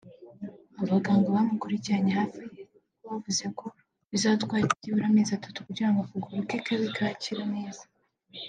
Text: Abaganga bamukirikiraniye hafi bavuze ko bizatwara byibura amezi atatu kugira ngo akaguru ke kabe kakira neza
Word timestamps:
Abaganga 0.83 1.35
bamukirikiraniye 1.35 2.13
hafi 2.19 2.39
bavuze 3.05 3.45
ko 3.59 3.65
bizatwara 4.11 4.65
byibura 4.77 5.05
amezi 5.09 5.31
atatu 5.33 5.59
kugira 5.67 5.89
ngo 5.89 5.99
akaguru 6.01 6.41
ke 6.49 6.57
kabe 6.65 6.87
kakira 6.97 7.43
neza 7.55 7.83